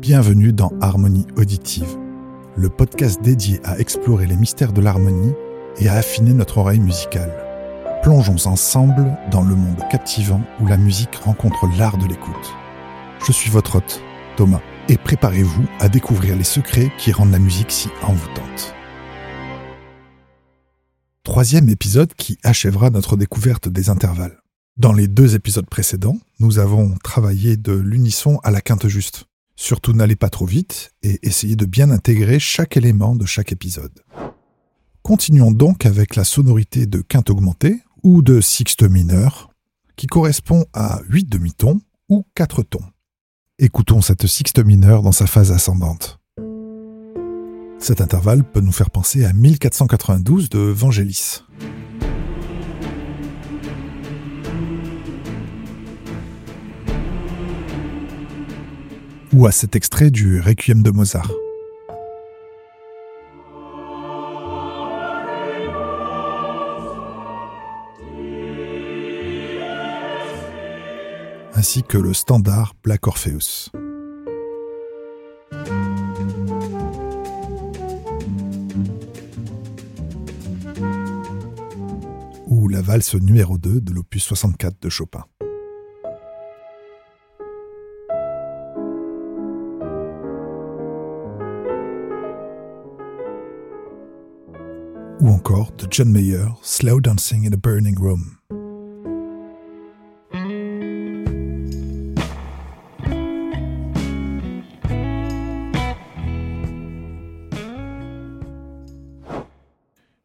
Bienvenue 0.00 0.54
dans 0.54 0.72
Harmonie 0.80 1.26
Auditive, 1.36 1.98
le 2.56 2.70
podcast 2.70 3.20
dédié 3.20 3.60
à 3.64 3.78
explorer 3.78 4.26
les 4.26 4.34
mystères 4.34 4.72
de 4.72 4.80
l'harmonie 4.80 5.34
et 5.76 5.88
à 5.90 5.96
affiner 5.96 6.32
notre 6.32 6.56
oreille 6.56 6.80
musicale. 6.80 7.30
Plongeons 8.02 8.46
ensemble 8.46 9.18
dans 9.30 9.42
le 9.42 9.54
monde 9.54 9.76
captivant 9.90 10.40
où 10.58 10.66
la 10.66 10.78
musique 10.78 11.14
rencontre 11.16 11.66
l'art 11.76 11.98
de 11.98 12.06
l'écoute. 12.06 12.54
Je 13.26 13.30
suis 13.30 13.50
votre 13.50 13.76
hôte, 13.76 14.00
Thomas, 14.38 14.62
et 14.88 14.96
préparez-vous 14.96 15.66
à 15.80 15.90
découvrir 15.90 16.34
les 16.34 16.44
secrets 16.44 16.90
qui 16.96 17.12
rendent 17.12 17.32
la 17.32 17.38
musique 17.38 17.70
si 17.70 17.90
envoûtante. 18.02 18.74
Troisième 21.24 21.68
épisode 21.68 22.14
qui 22.14 22.38
achèvera 22.42 22.88
notre 22.88 23.18
découverte 23.18 23.68
des 23.68 23.90
intervalles. 23.90 24.38
Dans 24.78 24.94
les 24.94 25.08
deux 25.08 25.34
épisodes 25.34 25.68
précédents, 25.68 26.16
nous 26.38 26.58
avons 26.58 26.94
travaillé 27.04 27.58
de 27.58 27.72
l'unisson 27.72 28.38
à 28.42 28.50
la 28.50 28.62
quinte 28.62 28.88
juste. 28.88 29.26
Surtout 29.62 29.92
n'allez 29.92 30.16
pas 30.16 30.30
trop 30.30 30.46
vite 30.46 30.94
et 31.02 31.18
essayez 31.22 31.54
de 31.54 31.66
bien 31.66 31.90
intégrer 31.90 32.38
chaque 32.38 32.78
élément 32.78 33.14
de 33.14 33.26
chaque 33.26 33.52
épisode. 33.52 33.92
Continuons 35.02 35.50
donc 35.50 35.84
avec 35.84 36.16
la 36.16 36.24
sonorité 36.24 36.86
de 36.86 37.02
quinte 37.02 37.28
augmentée 37.28 37.82
ou 38.02 38.22
de 38.22 38.40
sixte 38.40 38.84
mineur, 38.84 39.50
qui 39.96 40.06
correspond 40.06 40.64
à 40.72 41.02
8 41.10 41.28
demi-tons 41.28 41.78
ou 42.08 42.24
4 42.36 42.62
tons. 42.62 42.80
Écoutons 43.58 44.00
cette 44.00 44.26
sixte 44.26 44.64
mineure 44.64 45.02
dans 45.02 45.12
sa 45.12 45.26
phase 45.26 45.52
ascendante. 45.52 46.18
Cet 47.78 48.00
intervalle 48.00 48.44
peut 48.44 48.62
nous 48.62 48.72
faire 48.72 48.90
penser 48.90 49.26
à 49.26 49.34
1492 49.34 50.48
de 50.48 50.58
Vangelis. 50.58 51.42
Ou 59.32 59.46
à 59.46 59.52
cet 59.52 59.76
extrait 59.76 60.10
du 60.10 60.40
Requiem 60.40 60.82
de 60.82 60.90
Mozart. 60.90 61.30
ainsi 71.60 71.82
que 71.82 71.98
le 71.98 72.14
standard 72.14 72.74
Black 72.82 73.06
Orpheus. 73.06 73.70
Ou 82.46 82.68
la 82.68 82.80
valse 82.80 83.14
numéro 83.14 83.58
2 83.58 83.82
de 83.82 83.92
l'opus 83.92 84.22
64 84.24 84.80
de 84.80 84.88
Chopin. 84.88 85.26
De 95.50 95.86
John 95.90 96.12
Mayer, 96.12 96.46
Slow 96.62 97.00
Dancing 97.00 97.44
in 97.44 97.52
a 97.52 97.56
Burning 97.56 97.98
Room. 97.98 98.36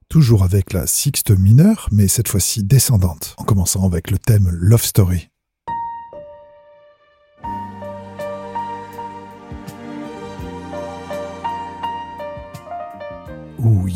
toujours 0.07 0.43
avec 0.43 0.71
la 0.71 0.87
sixte 0.87 1.31
mineure, 1.31 1.89
mais 1.91 2.07
cette 2.07 2.29
fois-ci 2.29 2.63
descendante, 2.63 3.35
en 3.37 3.43
commençant 3.43 3.85
avec 3.85 4.11
le 4.11 4.17
thème 4.17 4.49
Love 4.49 4.85
Story. 4.85 5.27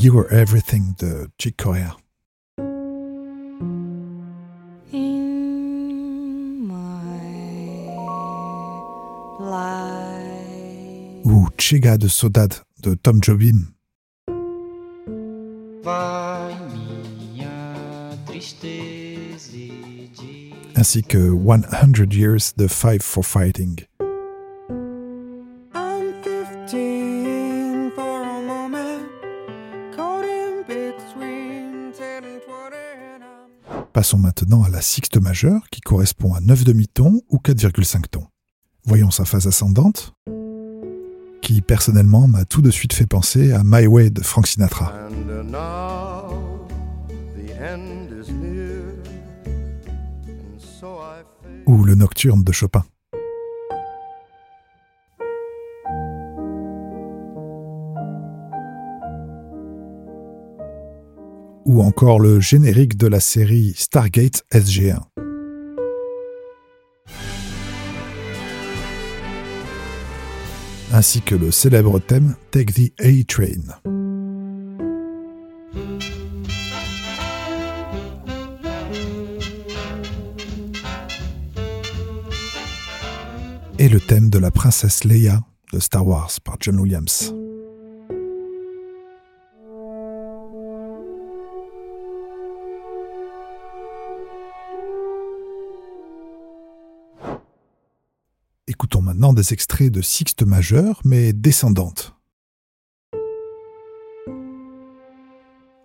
You 0.01 0.13
Were 0.13 0.29
Everything 0.31 0.95
de 0.97 1.27
Chick 1.37 1.57
Corea. 1.57 1.93
Ou 11.25 11.49
Chega 11.57 11.97
de 11.97 12.07
Sodad 12.07 12.61
de 12.81 12.95
Tom 12.95 13.19
Jobim. 13.21 13.73
ainsi 20.75 21.03
que 21.03 21.29
100 21.29 22.13
Years 22.13 22.53
de 22.53 22.69
Five 22.69 23.03
for 23.03 23.21
Fighting. 23.21 23.88
Passons 33.99 34.17
maintenant 34.17 34.63
à 34.63 34.69
la 34.69 34.79
sixte 34.79 35.17
majeure 35.17 35.67
qui 35.69 35.81
correspond 35.81 36.33
à 36.33 36.39
9 36.39 36.63
demi-tons 36.63 37.21
ou 37.27 37.35
4,5 37.35 38.03
tons. 38.09 38.27
Voyons 38.85 39.11
sa 39.11 39.25
phase 39.25 39.45
ascendante 39.45 40.13
qui 41.41 41.59
personnellement 41.59 42.25
m'a 42.25 42.45
tout 42.45 42.61
de 42.61 42.71
suite 42.71 42.93
fait 42.93 43.05
penser 43.05 43.51
à 43.51 43.61
My 43.65 43.87
Way 43.87 44.11
de 44.11 44.21
Frank 44.21 44.47
Sinatra. 44.47 44.93
ou 51.65 51.83
le 51.83 51.95
Nocturne 51.95 52.45
de 52.45 52.51
Chopin. 52.53 52.85
Ou 61.79 61.83
encore 61.83 62.19
le 62.19 62.41
générique 62.41 62.97
de 62.97 63.07
la 63.07 63.21
série 63.21 63.73
Stargate 63.73 64.43
SG1. 64.51 64.99
ainsi 70.91 71.21
que 71.21 71.35
le 71.35 71.51
célèbre 71.51 71.99
thème 71.99 72.35
Take 72.51 72.73
the 72.73 72.91
A-Train. 72.99 73.79
et 83.77 83.87
le 83.87 84.01
thème 84.01 84.29
de 84.29 84.37
la 84.37 84.51
princesse 84.51 85.05
Leia 85.05 85.39
de 85.71 85.79
Star 85.79 86.05
Wars 86.05 86.31
par 86.43 86.57
John 86.59 86.77
Williams. 86.77 87.33
Maintenant 99.19 99.33
des 99.33 99.51
extraits 99.51 99.91
de 99.91 100.01
Sixte 100.01 100.43
majeure, 100.43 101.01
mais 101.03 101.33
descendante. 101.33 102.15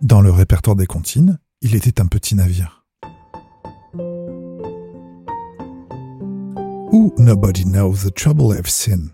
Dans 0.01 0.21
le 0.21 0.31
répertoire 0.31 0.77
des 0.77 0.87
comptines, 0.87 1.41
il 1.61 1.75
était 1.75 2.01
un 2.01 2.07
petit 2.07 2.37
navire. 2.37 2.87
ou 6.93 7.13
Nobody 7.19 7.65
Knows 7.65 8.09
the 8.09 8.15
Trouble 8.15 8.57
I've 8.57 8.69
Seen. 8.69 9.11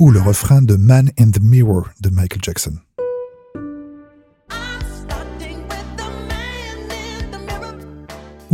Ou 0.00 0.10
le 0.10 0.20
refrain 0.20 0.62
de 0.62 0.74
Man 0.74 1.12
in 1.16 1.30
the 1.30 1.40
Mirror 1.40 1.90
de 2.00 2.10
Michael 2.10 2.42
Jackson. 2.42 2.78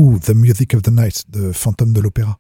Ou 0.01 0.19
The 0.19 0.33
Music 0.33 0.73
of 0.75 0.81
the 0.81 0.91
Night 0.91 1.25
de 1.29 1.53
Phantom 1.53 1.93
de 1.93 2.01
l'Opéra. 2.01 2.39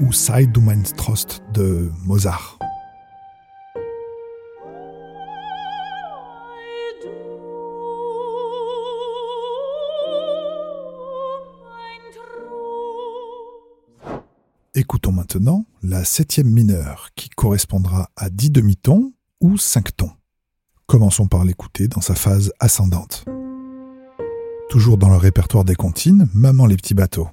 ou 0.00 0.12
Sei 0.12 0.46
du 0.46 0.60
meinst 0.60 0.96
Trost 0.96 1.42
de 1.52 1.90
Mozart. 2.04 2.61
Septième 16.04 16.50
mineure 16.50 17.10
qui 17.16 17.28
correspondra 17.28 18.10
à 18.16 18.30
10 18.30 18.50
demi-tons 18.50 19.12
ou 19.40 19.56
5 19.56 19.96
tons. 19.96 20.12
Commençons 20.86 21.26
par 21.26 21.44
l'écouter 21.44 21.88
dans 21.88 22.00
sa 22.00 22.14
phase 22.14 22.52
ascendante. 22.60 23.24
Toujours 24.68 24.98
dans 24.98 25.10
le 25.10 25.16
répertoire 25.16 25.64
des 25.64 25.74
comptines, 25.74 26.28
Maman 26.34 26.66
les 26.66 26.76
petits 26.76 26.94
bateaux. 26.94 27.28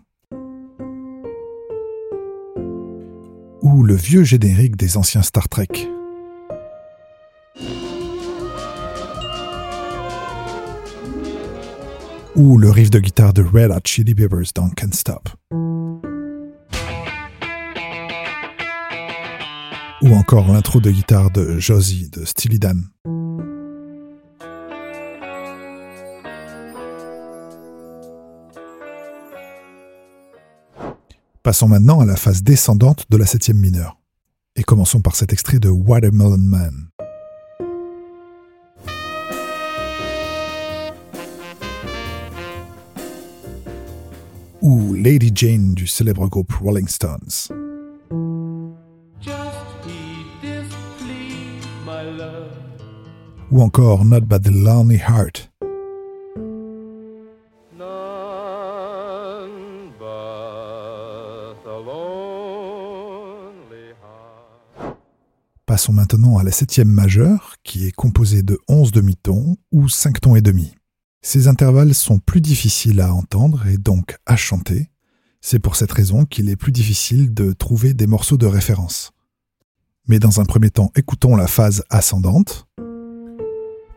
ou 3.62 3.84
le 3.84 3.96
vieux 3.96 4.24
générique 4.24 4.76
des 4.76 4.98
anciens 4.98 5.22
Star 5.22 5.50
Trek. 5.50 5.68
Ou 12.36 12.58
le 12.58 12.70
riff 12.70 12.90
de 12.90 13.00
guitare 13.00 13.34
de 13.34 13.42
Red 13.42 13.72
Hot 13.72 13.82
Chili 13.86 14.16
Peppers 14.16 14.54
dans 14.56 14.70
Can't 14.70 14.94
Stop. 14.94 15.30
Ou 20.10 20.16
encore 20.16 20.52
l'intro 20.52 20.80
de 20.80 20.90
guitare 20.90 21.30
de 21.30 21.60
Josie 21.60 22.10
de 22.10 22.26
Steely 22.26 22.58
Dan. 22.58 22.84
Passons 31.44 31.68
maintenant 31.68 32.00
à 32.00 32.06
la 32.06 32.16
phase 32.16 32.42
descendante 32.42 33.06
de 33.12 33.18
la 33.18 33.28
septième 33.28 33.58
mineure. 33.58 34.00
Et 34.56 34.64
commençons 34.64 35.00
par 35.00 35.16
cet 35.16 35.32
extrait 35.32 35.60
de 35.60 35.70
Watermelon 35.70 36.40
Man. 36.40 36.90
Ou 44.64 44.96
Lady 44.96 45.32
Jane 45.36 45.76
du 45.76 45.86
célèbre 45.86 46.28
groupe 46.28 46.52
Rolling 46.54 46.88
Stones. 46.88 47.69
Ou 53.52 53.62
encore 53.62 54.06
Not 54.06 54.22
But 54.22 54.44
the 54.44 54.52
Lonely 54.52 54.98
Heart 54.98 55.50
Passons 65.66 65.94
maintenant 65.94 66.40
à 66.40 66.44
la 66.44 66.52
septième 66.52 66.90
majeure, 66.90 67.56
qui 67.64 67.86
est 67.86 67.92
composée 67.92 68.42
de 68.42 68.58
11 68.68 68.92
demi-tons 68.92 69.56
ou 69.72 69.88
5 69.88 70.20
tons 70.20 70.36
et 70.36 70.42
demi. 70.42 70.74
Ces 71.22 71.48
intervalles 71.48 71.94
sont 71.94 72.18
plus 72.18 72.42
difficiles 72.42 73.02
à 73.02 73.14
entendre 73.14 73.68
et 73.68 73.78
donc 73.78 74.18
à 74.26 74.36
chanter. 74.36 74.90
C'est 75.42 75.60
pour 75.60 75.76
cette 75.76 75.92
raison 75.92 76.26
qu'il 76.26 76.50
est 76.50 76.56
plus 76.56 76.72
difficile 76.72 77.34
de 77.34 77.54
trouver 77.54 77.94
des 77.94 78.08
morceaux 78.08 78.38
de 78.38 78.48
référence. 78.48 79.12
Mais 80.08 80.20
dans 80.20 80.40
un 80.40 80.46
premier 80.46 80.72
temps, 80.72 80.92
écoutons 80.96 81.36
la 81.36 81.46
phase 81.48 81.84
ascendante, 81.92 82.68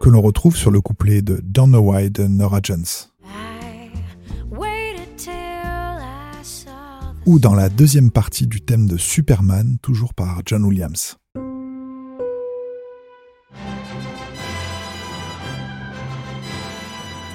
que 0.03 0.11
l'on 0.11 0.21
retrouve 0.21 0.57
sur 0.57 0.73
le 0.73 0.81
couplet 0.81 1.23
de 1.23 1.41
Don't 1.45 1.69
Know 1.69 1.93
Why 1.93 2.11
de 2.11 2.27
Nora 2.27 2.59
Jones. 2.61 2.85
Ou 7.25 7.39
dans 7.39 7.55
la 7.55 7.69
deuxième 7.69 8.11
partie 8.11 8.49
du 8.49 8.61
thème 8.61 8.89
de 8.89 8.97
Superman, 8.97 9.79
toujours 9.81 10.13
par 10.13 10.43
John 10.45 10.65
Williams. 10.65 11.17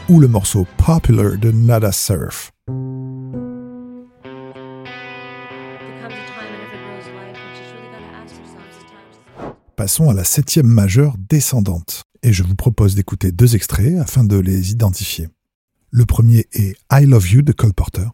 ou 0.10 0.22
le 0.22 0.30
morceau 0.30 0.66
Popular 0.78 1.38
de 1.38 1.52
Nada 1.52 1.92
Surf. 1.92 2.54
Passons 9.78 10.10
à 10.10 10.16
la 10.16 10.24
septième 10.24 10.66
majeure 10.66 11.14
descendante, 11.30 12.02
et 12.24 12.34
je 12.34 12.42
vous 12.42 12.56
propose 12.56 12.96
d'écouter 12.96 13.32
deux 13.32 13.56
extraits 13.56 14.00
afin 14.00 14.24
de 14.24 14.36
les 14.36 14.72
identifier. 14.72 15.28
Le 15.92 16.04
premier 16.04 16.48
est 16.52 16.76
I 16.92 17.06
Love 17.06 17.32
You 17.32 17.42
de 17.44 17.52
Cole 17.52 17.76
Porter. 17.76 18.08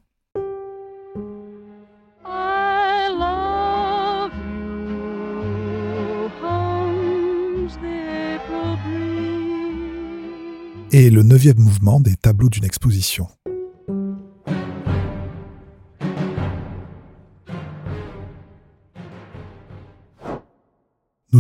et 10.91 11.09
le 11.09 11.23
neuvième 11.23 11.57
mouvement 11.57 11.99
des 11.99 12.15
tableaux 12.15 12.49
d'une 12.49 12.65
exposition. 12.65 13.27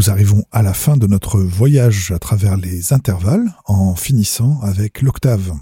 Nous 0.03 0.09
arrivons 0.09 0.43
à 0.51 0.61
la 0.61 0.73
fin 0.73 0.97
de 0.97 1.07
notre 1.07 1.39
voyage 1.39 2.11
à 2.11 2.19
travers 2.19 2.57
les 2.57 2.91
intervalles 2.91 3.55
en 3.63 3.95
finissant 3.95 4.59
avec 4.59 5.01
l'octave, 5.01 5.53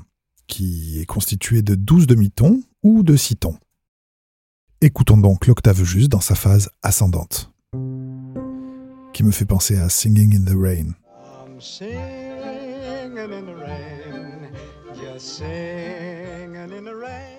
qui 0.47 0.99
est 0.99 1.05
constituée 1.05 1.61
de 1.61 1.75
12 1.75 2.07
demi-tons 2.07 2.63
ou 2.81 3.03
de 3.03 3.15
6 3.15 3.35
tons. 3.35 3.59
Écoutons 4.81 5.17
donc 5.17 5.45
l'octave 5.45 5.83
juste 5.83 6.09
dans 6.09 6.21
sa 6.21 6.33
phase 6.33 6.71
ascendante, 6.81 7.53
qui 9.13 9.23
me 9.23 9.29
fait 9.29 9.45
penser 9.45 9.77
à 9.77 9.89
Singing 9.89 10.35
in 10.35 10.43
the 10.43 10.57
Rain. 10.57 10.95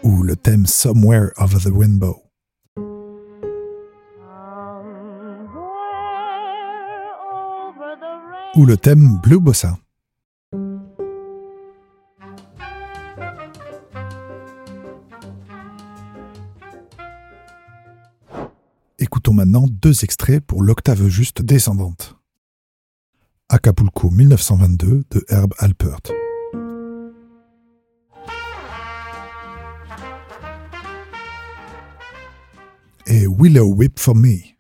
Ou 0.05 0.23
le 0.23 0.37
thème 0.37 0.67
Somewhere 0.67 1.31
Over 1.37 1.59
the 1.59 1.73
Rainbow. 1.77 2.23
Ou 8.55 8.67
le 8.67 8.77
thème 8.77 9.19
Blue 9.23 9.41
Bossa. 9.41 9.79
Écoutons 18.99 19.33
maintenant 19.33 19.67
deux 19.67 20.05
extraits 20.05 20.45
pour 20.45 20.63
l'octave 20.63 21.09
juste 21.09 21.41
descendante. 21.41 22.19
Acapulco 23.49 24.11
1922 24.11 25.05
de 25.11 25.25
Herb 25.29 25.55
Alpert. 25.57 26.03
Et 33.07 33.27
Willow 33.27 33.75
Whip 33.75 33.99
for 33.99 34.15
Me. 34.15 34.53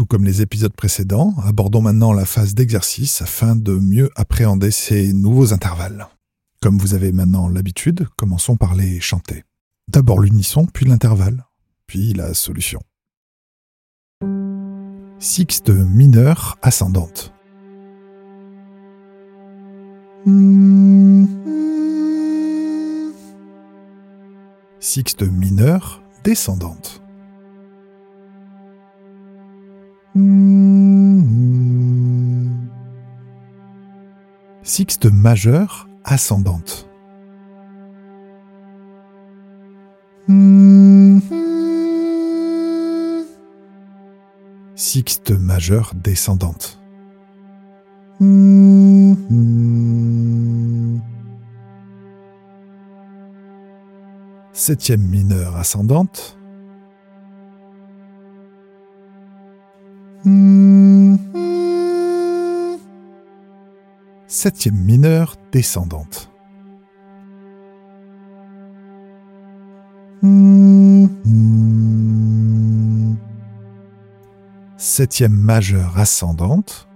Tout 0.00 0.06
comme 0.06 0.24
les 0.24 0.40
épisodes 0.40 0.72
précédents, 0.72 1.34
abordons 1.44 1.82
maintenant 1.82 2.14
la 2.14 2.24
phase 2.24 2.54
d'exercice 2.54 3.20
afin 3.20 3.54
de 3.54 3.74
mieux 3.74 4.08
appréhender 4.16 4.70
ces 4.70 5.12
nouveaux 5.12 5.52
intervalles. 5.52 6.08
Comme 6.62 6.78
vous 6.78 6.94
avez 6.94 7.12
maintenant 7.12 7.48
l'habitude, 7.50 8.08
commençons 8.16 8.56
par 8.56 8.74
les 8.74 8.98
chanter. 8.98 9.44
D'abord 9.88 10.20
l'unisson, 10.20 10.64
puis 10.64 10.86
l'intervalle, 10.86 11.44
puis 11.86 12.14
la 12.14 12.32
solution. 12.32 12.80
Sixte 15.18 15.68
mineure 15.68 16.56
ascendante. 16.62 17.34
Sixte 24.80 25.24
mineure 25.24 26.02
descendante. 26.24 27.02
Sixte 34.64 35.06
majeure 35.06 35.86
ascendante. 36.02 36.88
Sixte 44.74 45.30
majeure 45.30 45.92
descendante. 45.94 46.80
Septième 54.52 55.02
mineure 55.02 55.56
ascendante. 55.56 56.39
Septième 64.26 64.76
mineure 64.76 65.36
descendante. 65.52 66.30
Septième 74.76 75.32
majeure 75.32 75.98
ascendante. 75.98 76.86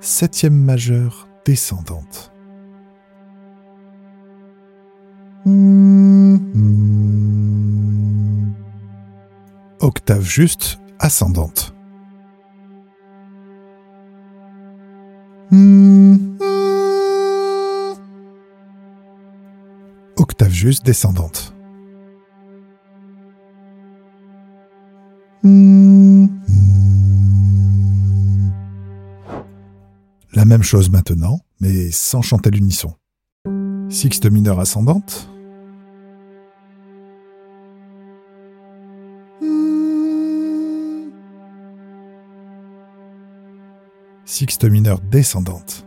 Septième 0.00 0.54
majeure 0.54 1.28
descendante. 1.44 2.33
Octave 9.80 10.22
juste 10.22 10.78
ascendante. 10.98 11.74
Octave 20.16 20.50
juste 20.50 20.86
descendante. 20.86 21.54
La 30.32 30.46
même 30.46 30.62
chose 30.62 30.88
maintenant, 30.88 31.40
mais 31.60 31.90
sans 31.90 32.22
chanter 32.22 32.50
l'unisson. 32.50 32.94
Sixte 33.90 34.24
mineure 34.24 34.58
ascendante. 34.58 35.28
Sixte 44.36 44.64
mineure 44.64 45.00
descendante. 45.00 45.86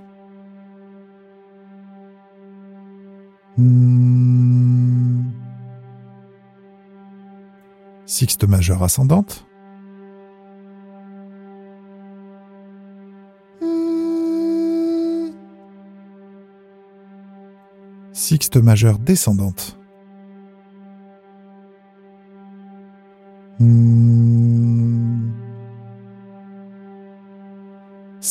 Sixte 8.06 8.48
majeure 8.48 8.86
ascendante. 8.86 9.46
Sixte 18.14 18.62
majeure 18.62 18.98
descendante. 19.00 19.78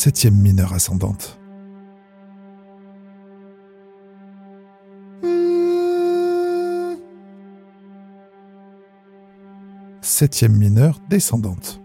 Septième 0.07 0.37
mineure 0.37 0.73
ascendante. 0.73 1.37
Septième 10.03 10.53
mineure 10.53 11.01
descendante. 11.11 11.81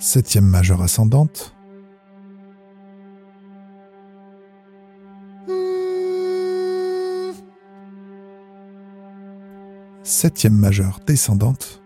Septième 0.00 0.46
majeure 0.46 0.82
ascendante. 0.82 1.55
Septième 10.06 10.54
majeure 10.54 11.00
descendante. 11.04 11.82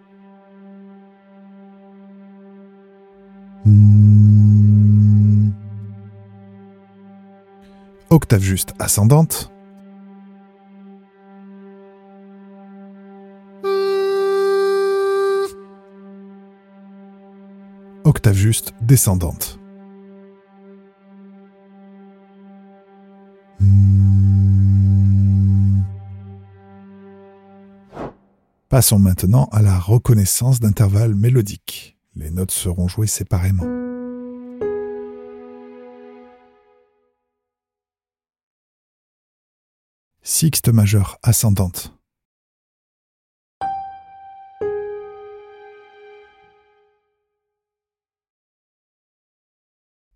Octave 8.11 8.43
juste 8.43 8.75
ascendante. 8.79 9.51
Octave 18.05 18.35
juste 18.35 18.75
descendante. 18.83 19.60
Passons 28.71 29.01
maintenant 29.01 29.47
à 29.47 29.63
la 29.63 29.77
reconnaissance 29.77 30.61
d'intervalles 30.61 31.17
mélodiques. 31.17 31.99
Les 32.15 32.31
notes 32.31 32.53
seront 32.53 32.87
jouées 32.87 33.09
séparément. 33.09 33.65
Sixte 40.23 40.69
majeure 40.69 41.19
ascendante. 41.25 41.93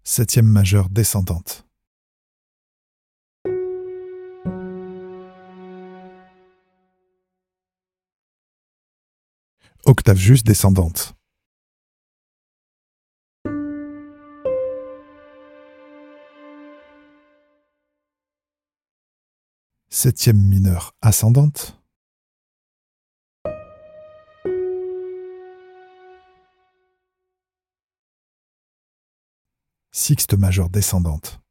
Septième 0.04 0.46
majeure 0.46 0.90
descendante. 0.90 1.66
Octave 9.86 10.16
juste 10.16 10.46
descendante. 10.46 11.14
Septième 19.90 20.38
mineure 20.38 20.94
ascendante. 21.02 21.78
Sixte 29.92 30.32
majeure 30.34 30.70
descendante. 30.70 31.43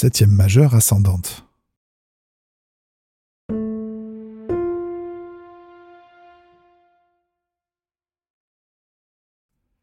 Septième 0.00 0.30
majeure 0.30 0.76
ascendante. 0.76 1.44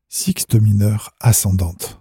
Sixte 0.08 0.56
mineure 0.56 1.14
ascendante. 1.20 2.00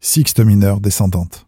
Sixte 0.00 0.40
mineure 0.40 0.80
descendante. 0.80 1.47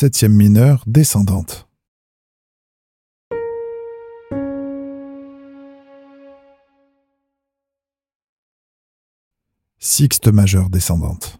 Septième 0.00 0.32
mineure 0.32 0.82
descendante. 0.86 1.68
Sixte 9.78 10.28
majeure 10.28 10.70
descendante. 10.70 11.38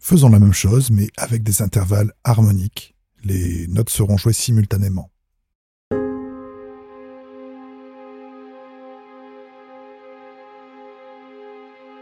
Faisons 0.00 0.28
la 0.28 0.38
même 0.38 0.52
chose, 0.52 0.90
mais 0.90 1.08
avec 1.16 1.42
des 1.42 1.62
intervalles 1.62 2.12
harmoniques. 2.24 2.94
Les 3.24 3.66
notes 3.68 3.88
seront 3.88 4.18
jouées 4.18 4.34
simultanément. 4.34 5.10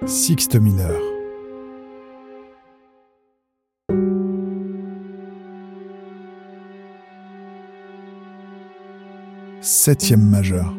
Sixte 0.04 0.56
mineur. 0.56 1.07
Septième 9.88 10.20
majeur. 10.20 10.74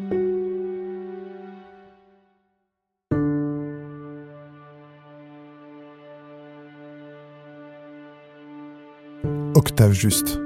Octave 9.56 9.90
juste. 9.94 10.38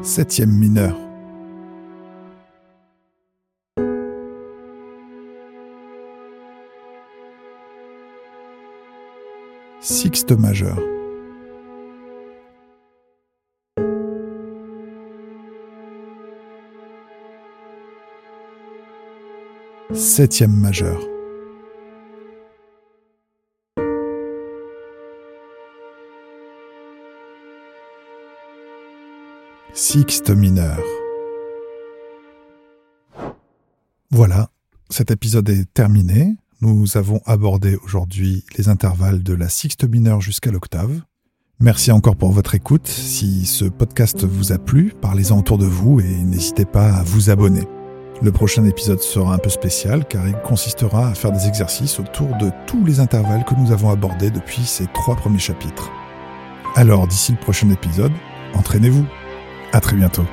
Septième 0.00 0.52
mineur. 0.52 1.05
Sixte 10.02 10.32
majeur. 10.32 10.78
Septième 19.94 20.52
majeur. 20.52 21.00
Sixte 29.72 30.28
mineur. 30.28 30.78
Voilà, 34.10 34.50
cet 34.90 35.10
épisode 35.10 35.48
est 35.48 35.72
terminé. 35.72 36.36
Nous 36.62 36.96
avons 36.96 37.20
abordé 37.26 37.76
aujourd'hui 37.84 38.42
les 38.56 38.70
intervalles 38.70 39.22
de 39.22 39.34
la 39.34 39.50
sixte 39.50 39.84
mineure 39.84 40.22
jusqu'à 40.22 40.50
l'octave. 40.50 41.02
Merci 41.60 41.92
encore 41.92 42.16
pour 42.16 42.32
votre 42.32 42.54
écoute. 42.54 42.86
Si 42.86 43.44
ce 43.44 43.66
podcast 43.66 44.24
vous 44.24 44.52
a 44.52 44.58
plu, 44.58 44.94
parlez-en 45.02 45.38
autour 45.38 45.58
de 45.58 45.66
vous 45.66 46.00
et 46.00 46.22
n'hésitez 46.24 46.64
pas 46.64 46.94
à 46.94 47.02
vous 47.02 47.28
abonner. 47.28 47.64
Le 48.22 48.32
prochain 48.32 48.64
épisode 48.64 49.00
sera 49.00 49.34
un 49.34 49.38
peu 49.38 49.50
spécial 49.50 50.06
car 50.06 50.26
il 50.26 50.36
consistera 50.36 51.08
à 51.08 51.14
faire 51.14 51.32
des 51.32 51.46
exercices 51.46 52.00
autour 52.00 52.28
de 52.38 52.50
tous 52.66 52.82
les 52.86 53.00
intervalles 53.00 53.44
que 53.44 53.54
nous 53.54 53.72
avons 53.72 53.90
abordés 53.90 54.30
depuis 54.30 54.64
ces 54.64 54.86
trois 54.94 55.16
premiers 55.16 55.38
chapitres. 55.38 55.90
Alors 56.74 57.06
d'ici 57.06 57.32
le 57.32 57.38
prochain 57.38 57.68
épisode, 57.68 58.12
entraînez-vous. 58.54 59.04
À 59.72 59.80
très 59.80 59.96
bientôt. 59.96 60.24